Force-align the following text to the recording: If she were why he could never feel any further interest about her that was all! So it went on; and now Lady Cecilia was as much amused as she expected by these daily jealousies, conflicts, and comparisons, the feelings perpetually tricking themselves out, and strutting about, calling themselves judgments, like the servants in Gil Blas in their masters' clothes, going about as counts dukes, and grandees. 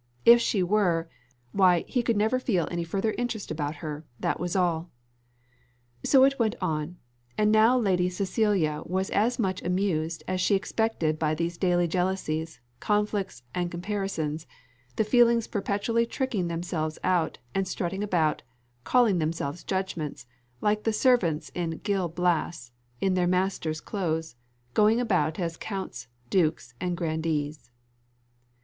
If 0.25 0.41
she 0.41 0.63
were 0.63 1.07
why 1.51 1.85
he 1.87 2.01
could 2.01 2.17
never 2.17 2.39
feel 2.39 2.67
any 2.71 2.83
further 2.83 3.11
interest 3.19 3.51
about 3.51 3.75
her 3.85 4.03
that 4.19 4.39
was 4.39 4.55
all! 4.55 4.89
So 6.03 6.23
it 6.23 6.39
went 6.39 6.55
on; 6.59 6.97
and 7.37 7.51
now 7.51 7.77
Lady 7.77 8.09
Cecilia 8.09 8.81
was 8.87 9.11
as 9.11 9.37
much 9.37 9.61
amused 9.61 10.23
as 10.27 10.41
she 10.41 10.55
expected 10.55 11.19
by 11.19 11.35
these 11.35 11.55
daily 11.59 11.87
jealousies, 11.87 12.59
conflicts, 12.79 13.43
and 13.53 13.69
comparisons, 13.69 14.47
the 14.95 15.03
feelings 15.03 15.45
perpetually 15.45 16.07
tricking 16.07 16.47
themselves 16.47 16.97
out, 17.03 17.37
and 17.53 17.67
strutting 17.67 18.03
about, 18.03 18.41
calling 18.83 19.19
themselves 19.19 19.63
judgments, 19.63 20.25
like 20.61 20.81
the 20.83 20.93
servants 20.93 21.51
in 21.53 21.77
Gil 21.83 22.07
Blas 22.09 22.71
in 23.01 23.13
their 23.13 23.27
masters' 23.27 23.79
clothes, 23.81 24.35
going 24.73 24.99
about 24.99 25.39
as 25.39 25.57
counts 25.57 26.07
dukes, 26.31 26.73
and 26.81 26.97
grandees. 26.97 27.69